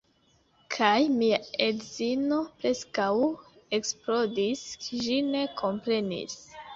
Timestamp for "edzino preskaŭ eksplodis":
1.65-4.63